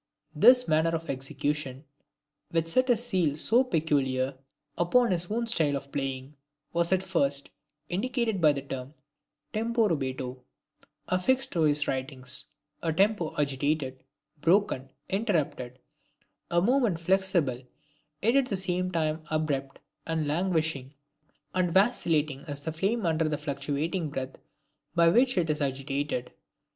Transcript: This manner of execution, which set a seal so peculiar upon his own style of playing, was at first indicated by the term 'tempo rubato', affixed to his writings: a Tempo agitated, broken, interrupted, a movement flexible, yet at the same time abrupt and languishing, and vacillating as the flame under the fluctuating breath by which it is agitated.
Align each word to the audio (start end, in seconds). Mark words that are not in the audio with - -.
This 0.33 0.67
manner 0.67 0.89
of 0.95 1.11
execution, 1.11 1.83
which 2.49 2.65
set 2.65 2.89
a 2.89 2.97
seal 2.97 3.35
so 3.37 3.63
peculiar 3.63 4.33
upon 4.75 5.11
his 5.11 5.29
own 5.29 5.45
style 5.45 5.75
of 5.75 5.91
playing, 5.91 6.35
was 6.73 6.91
at 6.91 7.03
first 7.03 7.51
indicated 7.87 8.41
by 8.41 8.53
the 8.53 8.63
term 8.63 8.95
'tempo 9.53 9.89
rubato', 9.89 10.43
affixed 11.07 11.51
to 11.51 11.61
his 11.65 11.87
writings: 11.87 12.45
a 12.81 12.91
Tempo 12.91 13.35
agitated, 13.39 14.03
broken, 14.41 14.89
interrupted, 15.07 15.77
a 16.49 16.59
movement 16.63 16.99
flexible, 16.99 17.61
yet 18.23 18.35
at 18.35 18.47
the 18.47 18.57
same 18.57 18.89
time 18.91 19.21
abrupt 19.29 19.77
and 20.07 20.27
languishing, 20.27 20.95
and 21.53 21.71
vacillating 21.71 22.43
as 22.47 22.59
the 22.61 22.71
flame 22.71 23.05
under 23.05 23.29
the 23.29 23.37
fluctuating 23.37 24.09
breath 24.09 24.39
by 24.95 25.09
which 25.09 25.37
it 25.37 25.47
is 25.51 25.61
agitated. 25.61 26.31